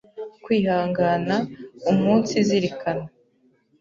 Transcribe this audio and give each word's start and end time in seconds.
kwihangana, 0.43 1.35
umunsizirikana, 1.91 3.05